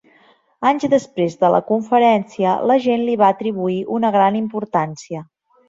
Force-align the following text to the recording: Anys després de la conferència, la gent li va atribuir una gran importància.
Anys 0.69 0.85
després 0.93 1.35
de 1.45 1.51
la 1.57 1.59
conferència, 1.67 2.55
la 2.73 2.79
gent 2.87 3.05
li 3.11 3.21
va 3.25 3.31
atribuir 3.37 3.79
una 4.01 4.15
gran 4.19 4.43
importància. 4.43 5.27